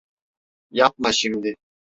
[0.71, 1.57] Yapma şimdi.